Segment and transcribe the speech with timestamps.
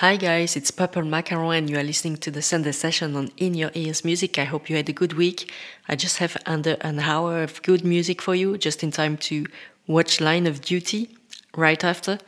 [0.00, 3.54] Hi guys, it's Purple Macaron and you are listening to the Sunday session on In
[3.54, 4.38] Your Ears Music.
[4.38, 5.50] I hope you had a good week.
[5.88, 9.46] I just have under an hour of good music for you, just in time to
[9.88, 11.16] watch Line of Duty
[11.56, 12.20] right after.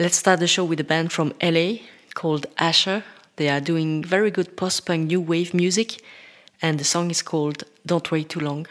[0.00, 1.74] Let's start the show with a band from LA
[2.14, 3.04] called Asher.
[3.36, 6.02] They are doing very good post punk new wave music,
[6.60, 8.66] and the song is called Don't Wait Too Long.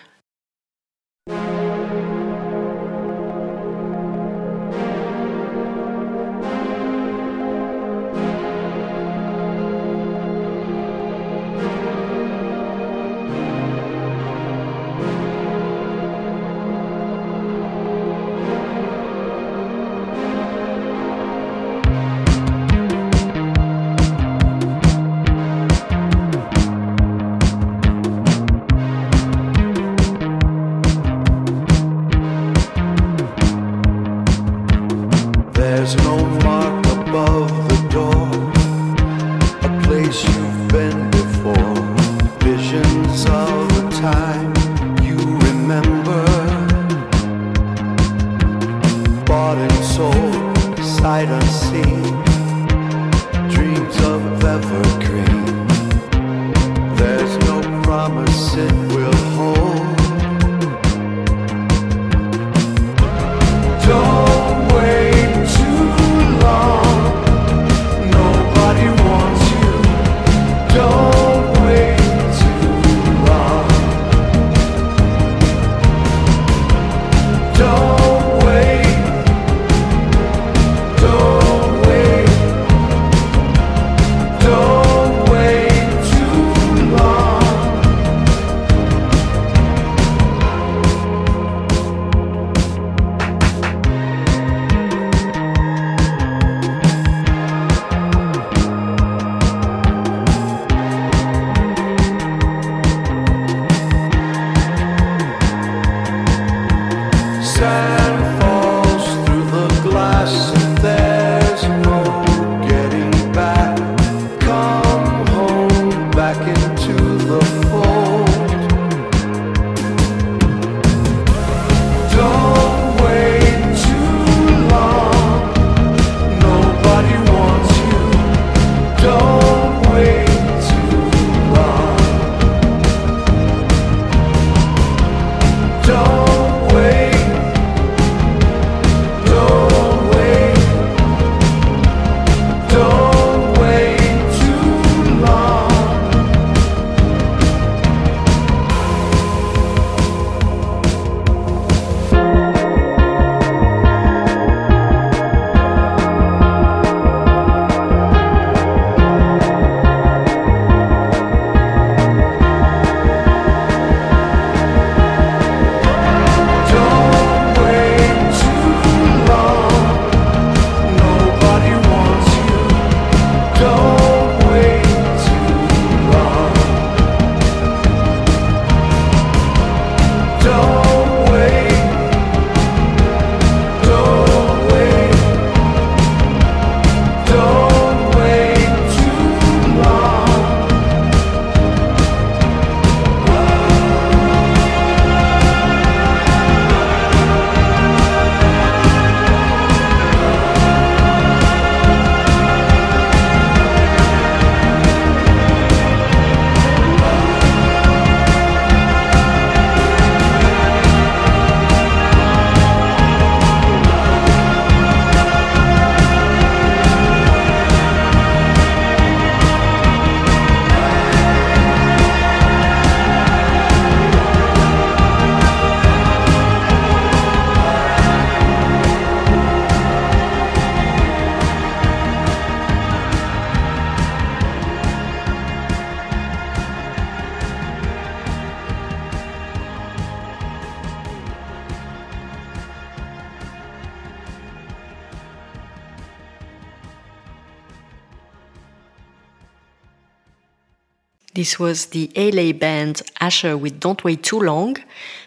[251.40, 254.76] This was the LA band Asher with Don't Wait Too Long.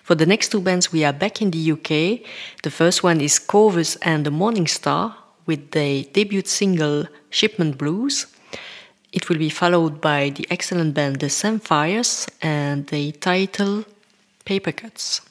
[0.03, 2.21] For the next two bands, we are back in the UK.
[2.63, 5.17] The first one is Corvus and the Morning Star
[5.47, 8.27] with their debut single Shipment Blues.
[9.11, 13.87] It will be followed by the excellent band The Samphires and the title
[14.45, 15.23] Paper Cuts.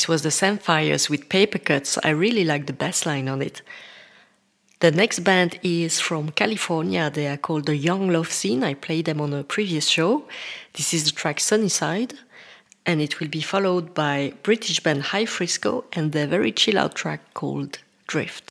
[0.00, 1.98] This was the Samphires with Paper Cuts.
[2.02, 3.60] I really like the bass line on it.
[4.78, 7.10] The next band is from California.
[7.10, 8.64] They are called the Young Love Scene.
[8.64, 10.24] I played them on a previous show.
[10.72, 12.14] This is the track Sunnyside,
[12.86, 16.94] and it will be followed by British band High Frisco and their very chill out
[16.94, 18.49] track called Drift.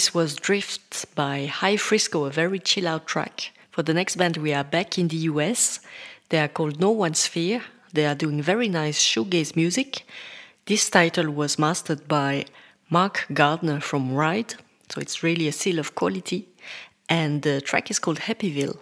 [0.00, 3.52] This was Drift by High Frisco, a very chill out track.
[3.70, 5.78] For the next band, we are back in the US.
[6.30, 7.60] They are called No One Sphere.
[7.92, 10.06] They are doing very nice shoegaze music.
[10.64, 12.46] This title was mastered by
[12.88, 14.54] Mark Gardner from Ride,
[14.88, 16.48] so it's really a seal of quality.
[17.10, 18.78] And the track is called Happyville.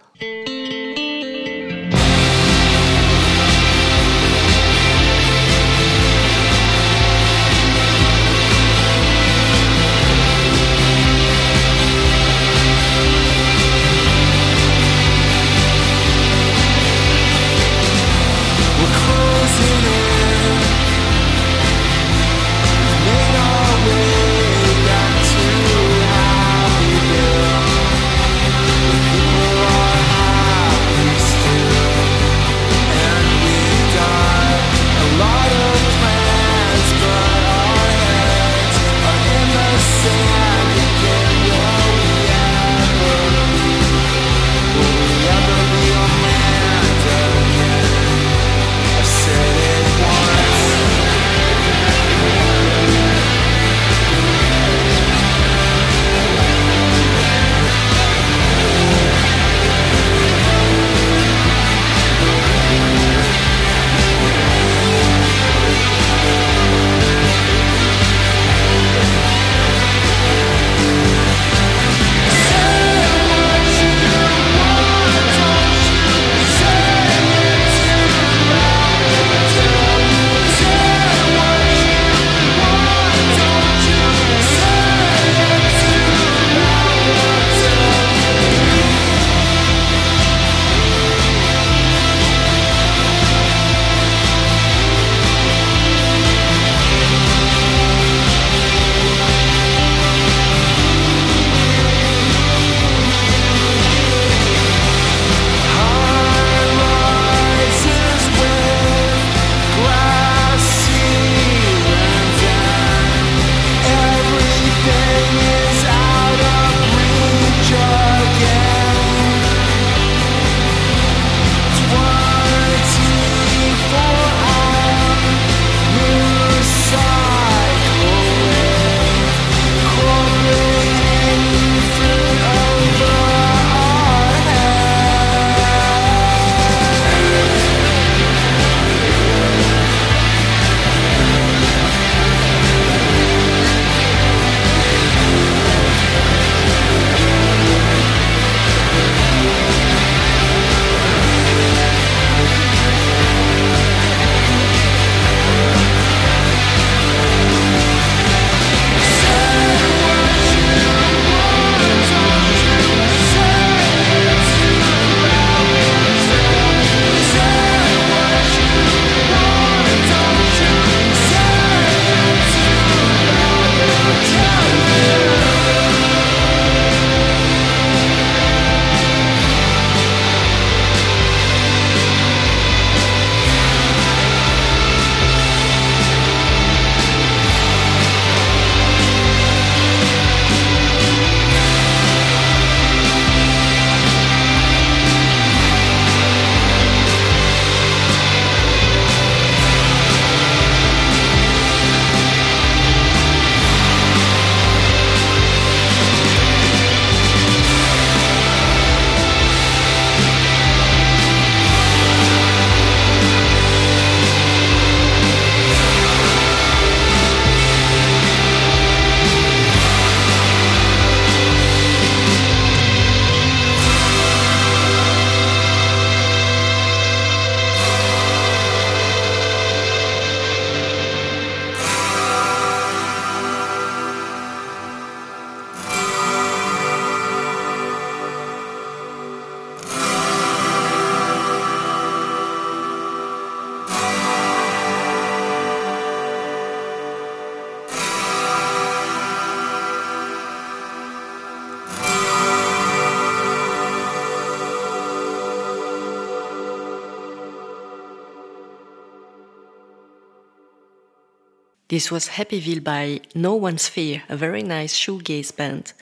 [261.88, 265.94] This was Happyville by No One's Fear, a very nice shoegaze band.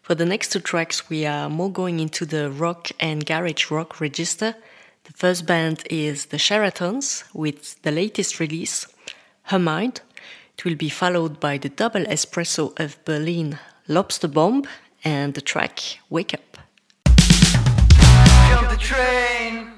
[0.00, 4.00] For the next two tracks, we are more going into the rock and garage rock
[4.00, 4.54] register.
[5.04, 8.86] The first band is the Sheratons with the latest release,
[9.42, 10.00] Her Mind.
[10.56, 14.64] It will be followed by the double espresso of Berlin Lobster Bomb
[15.04, 16.56] and the track Wake Up.
[18.70, 19.68] The train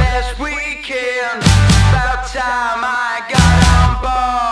[0.00, 1.42] last weekend.
[1.90, 4.45] About time I got on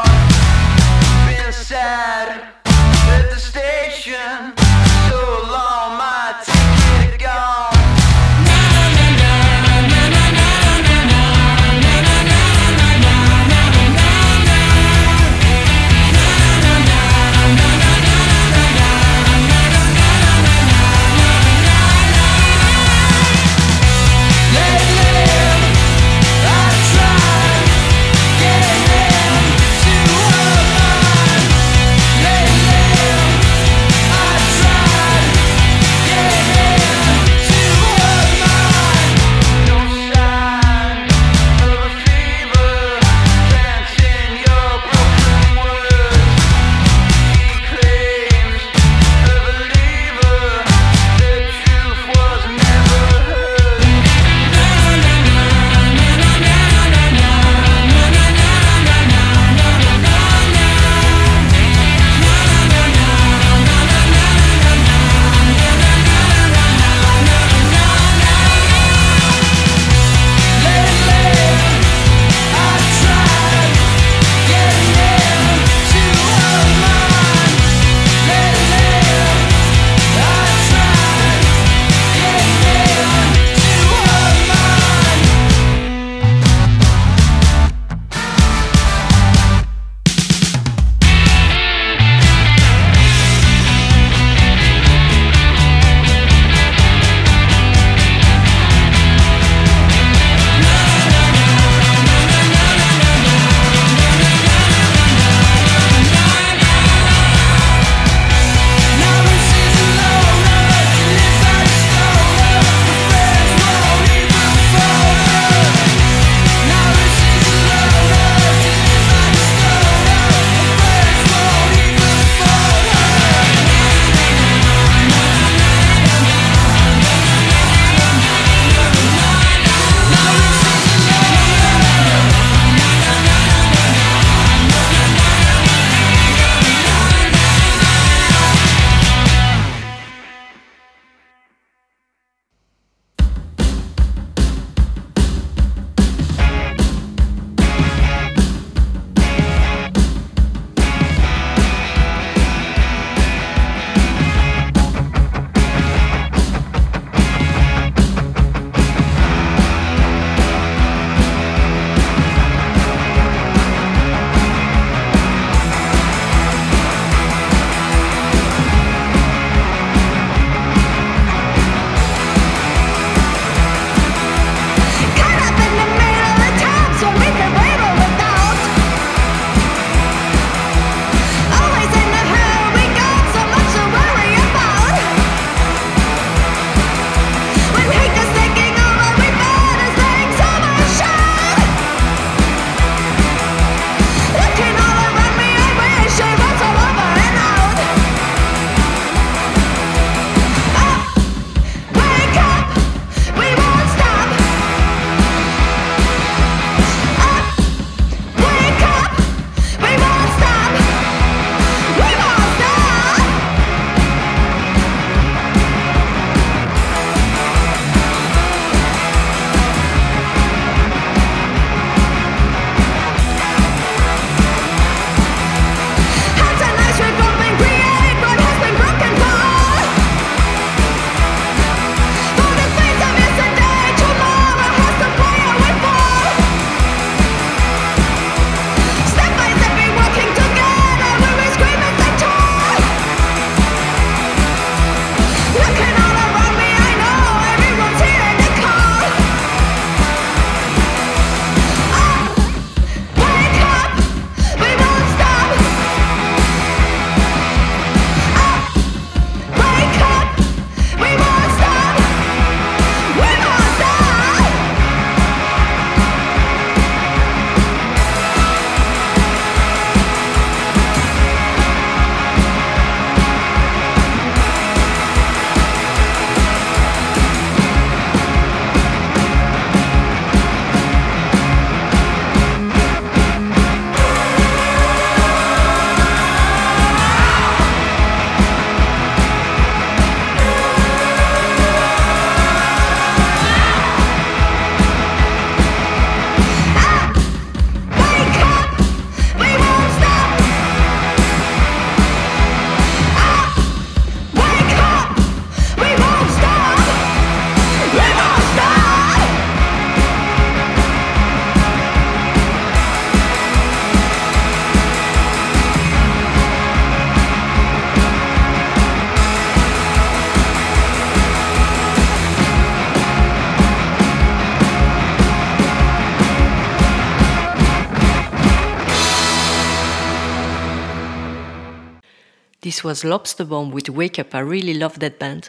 [332.84, 334.34] was Lobster Bomb with Wake Up.
[334.34, 335.48] I really love that band.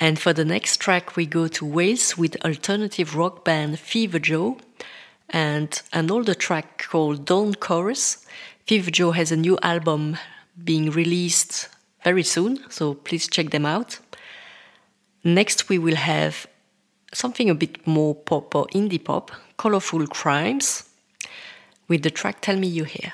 [0.00, 4.58] And for the next track, we go to Wales with alternative rock band Fever Joe
[5.28, 8.24] and an older track called Dawn Chorus.
[8.66, 10.16] Fever Joe has a new album
[10.64, 11.68] being released
[12.02, 13.98] very soon, so please check them out.
[15.22, 16.46] Next, we will have
[17.12, 20.88] something a bit more pop or indie pop, Colorful Crimes,
[21.88, 23.12] with the track Tell Me You Here.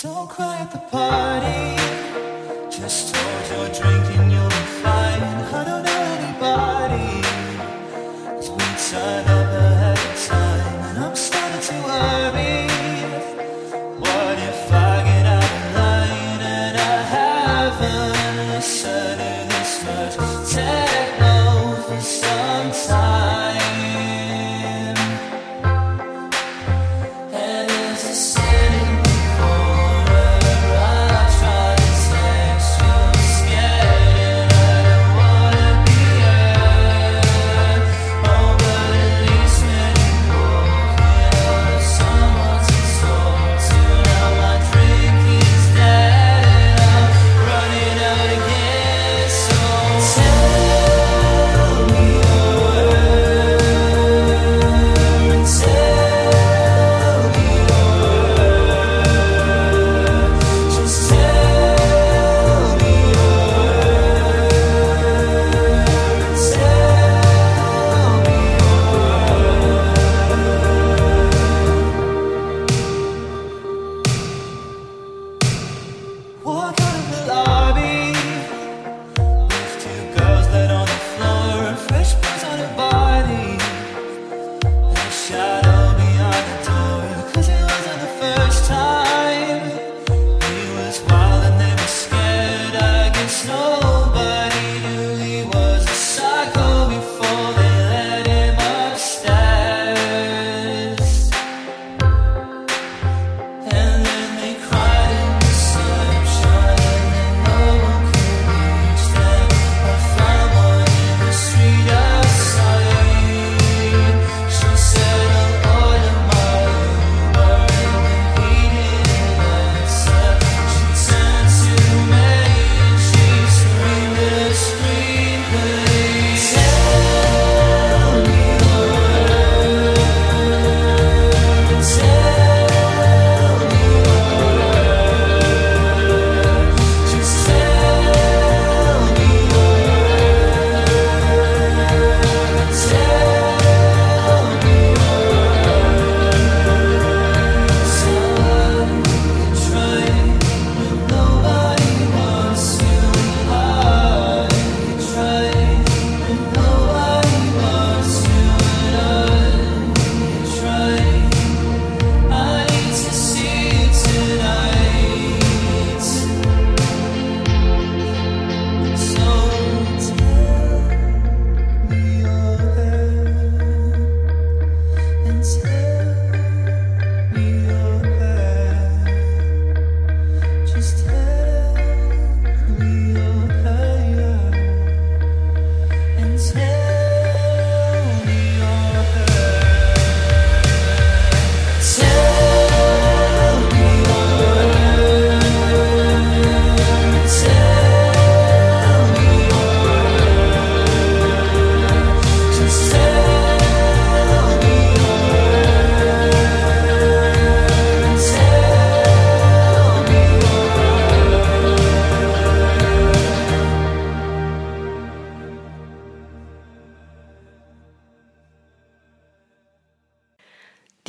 [0.00, 0.26] Tell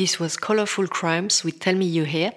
[0.01, 2.33] This was Colorful Crimes with Tell Me You Here.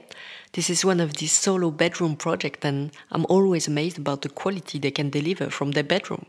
[0.52, 4.78] This is one of these solo bedroom projects, and I'm always amazed about the quality
[4.78, 6.26] they can deliver from their bedroom.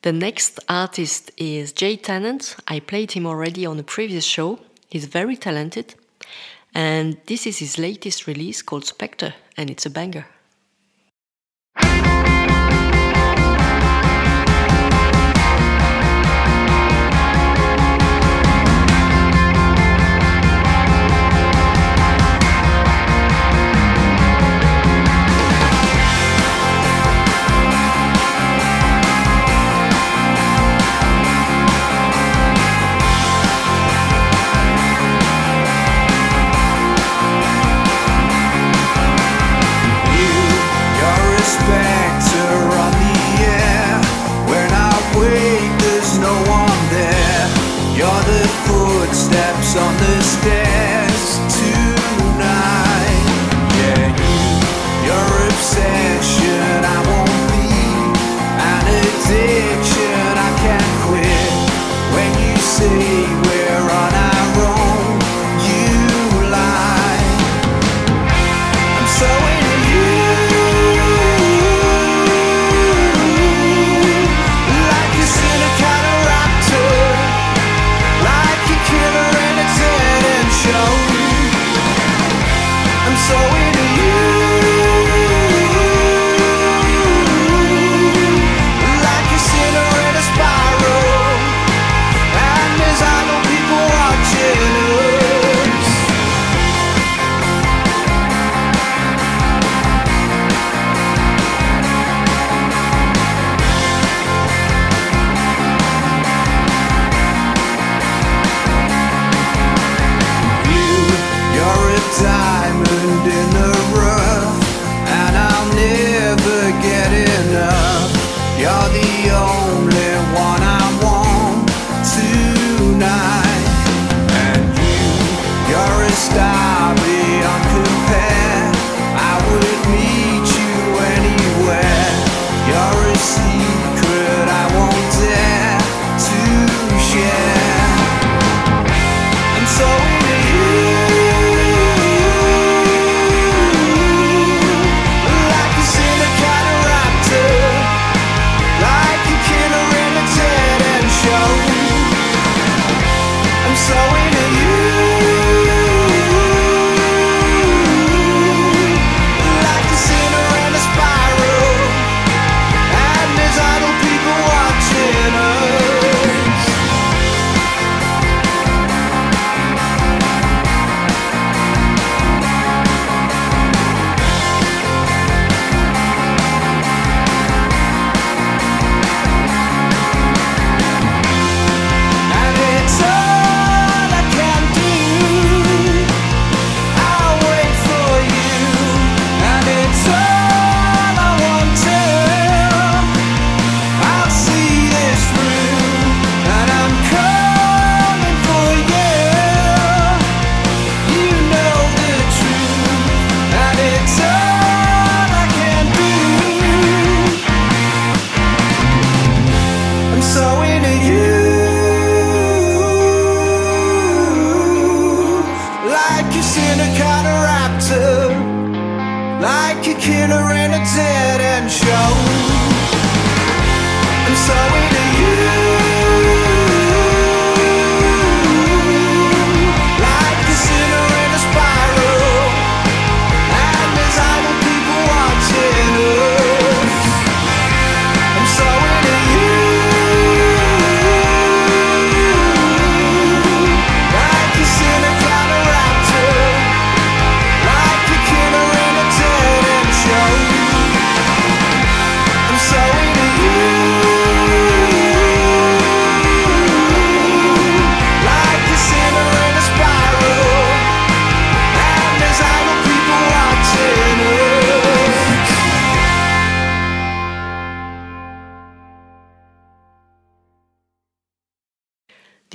[0.00, 2.56] The next artist is Jay Tennant.
[2.66, 4.60] I played him already on a previous show.
[4.88, 5.94] He's very talented,
[6.74, 10.24] and this is his latest release called Spectre, and it's a banger.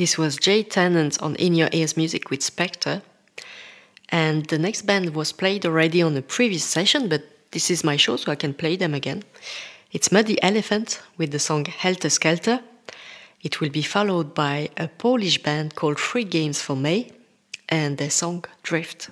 [0.06, 3.02] This was Jay Tennant on In Your Ears Music with Spectre.
[4.10, 7.98] And the next band was played already on a previous session, but this is my
[7.98, 9.24] show, so I can play them again.
[9.92, 12.60] It's Muddy Elephant with the song Helter Skelter.
[13.42, 17.10] It will be followed by a Polish band called Free Games for May
[17.68, 19.10] and their song Drift.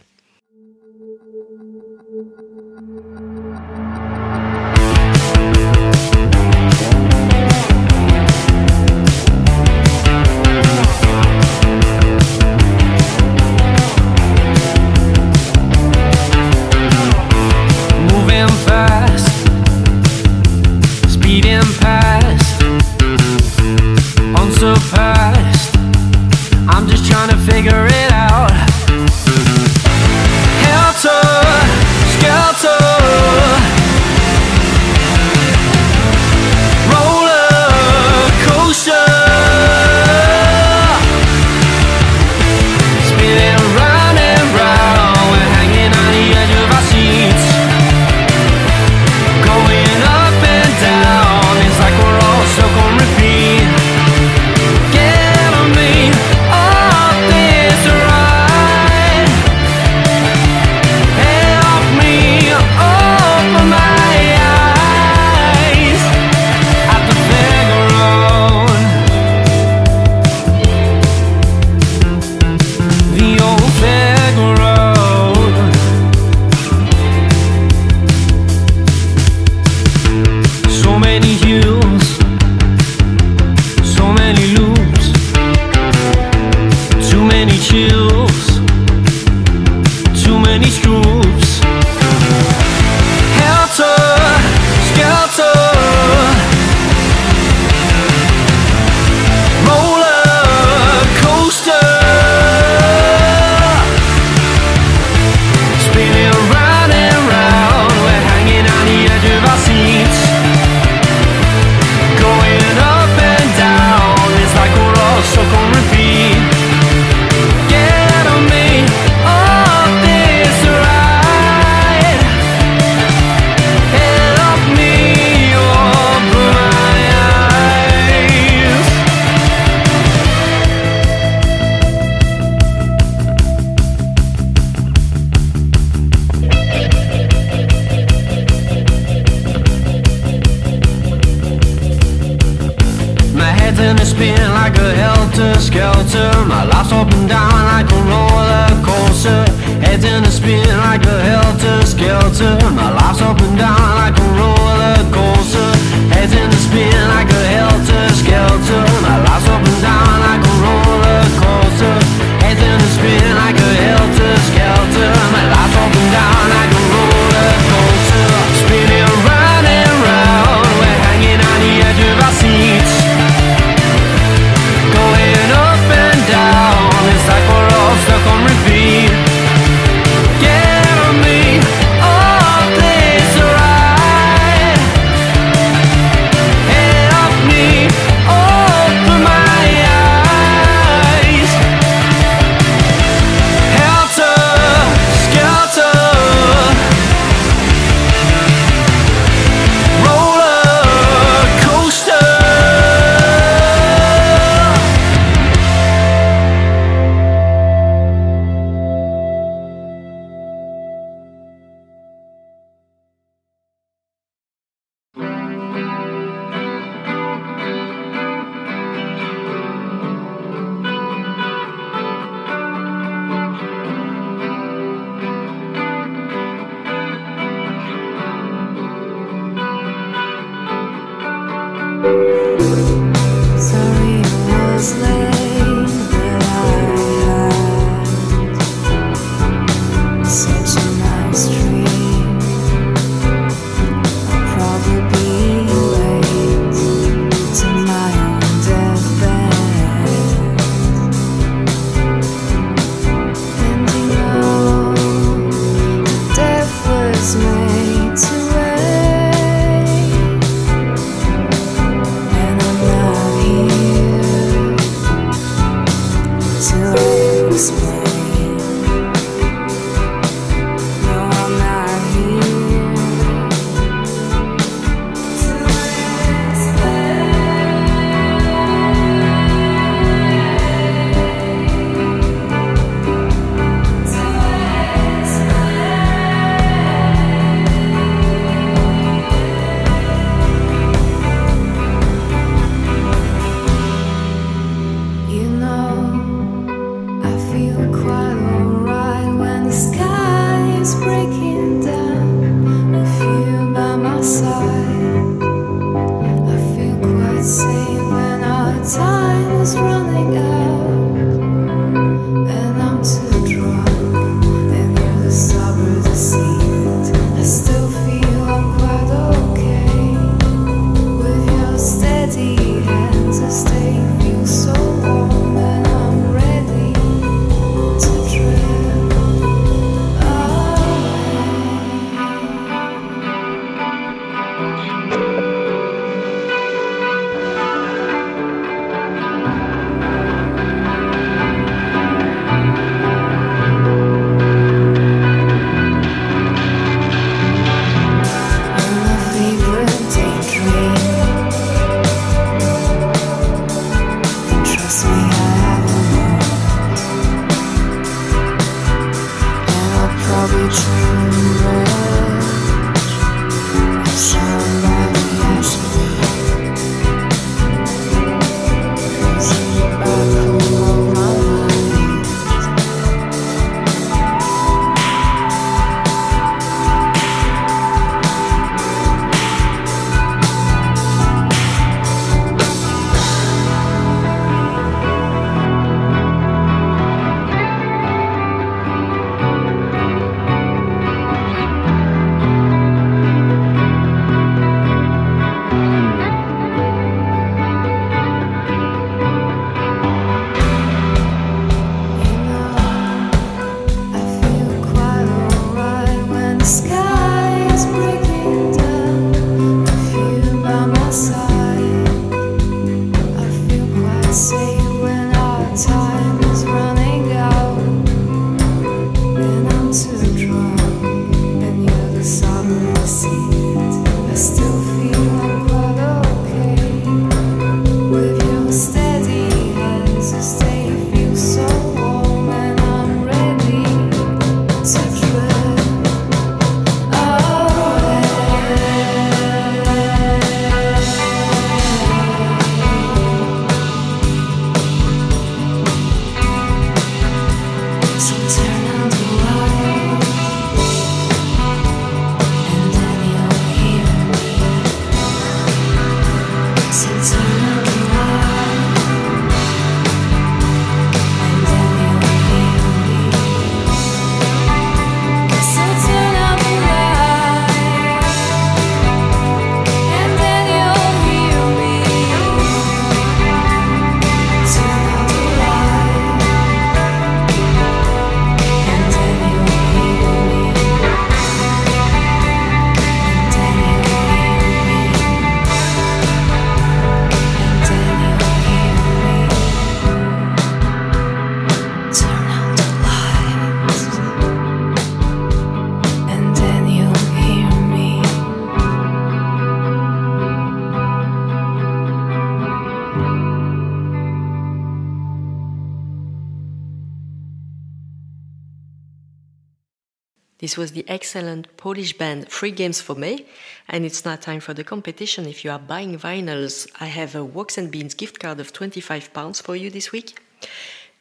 [510.74, 513.46] This was the excellent Polish band Free Games for May,
[513.88, 515.46] and it's now time for the competition.
[515.46, 519.32] If you are buying vinyls, I have a Woks and Beans gift card of 25
[519.34, 520.40] pounds for you this week.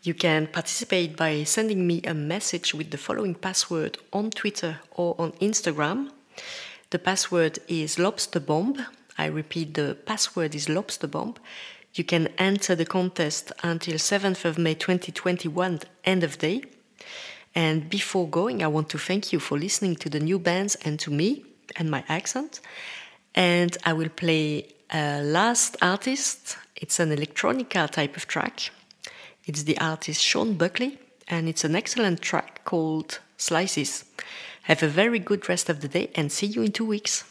[0.03, 5.15] You can participate by sending me a message with the following password on Twitter or
[5.19, 6.13] on Instagram.
[6.89, 8.87] The password is lobster bomb.
[9.19, 11.35] I repeat, the password is lobster bomb.
[11.93, 16.63] You can enter the contest until 7th of May 2021, end of day.
[17.55, 20.99] And before going, I want to thank you for listening to the new bands and
[21.01, 21.45] to me
[21.77, 22.61] and my accent.
[23.35, 26.57] And I will play a last artist.
[26.77, 28.71] It's an electronica type of track.
[29.45, 30.99] It's the artist Sean Buckley,
[31.29, 34.05] and it's an excellent track called Slices.
[34.63, 37.25] Have a very good rest of the day and see you in two weeks.